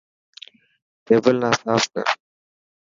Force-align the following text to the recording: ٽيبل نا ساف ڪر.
ٽيبل 1.05 1.35
نا 1.43 1.49
ساف 1.61 1.83
ڪر. 1.93 2.05